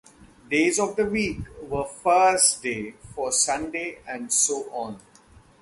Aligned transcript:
Days 0.49 0.79
of 0.79 0.95
the 0.95 1.05
week 1.05 1.41
were 1.61 1.83
"First 1.85 2.63
day" 2.63 2.95
for 3.13 3.31
Sunday 3.31 3.99
and 4.07 4.33
so 4.33 4.63
on. 4.71 4.99